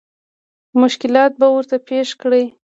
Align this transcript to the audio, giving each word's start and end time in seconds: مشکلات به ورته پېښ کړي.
مشکلات 0.81 1.31
به 1.39 1.47
ورته 1.55 1.75
پېښ 1.89 2.07
کړي. 2.21 2.43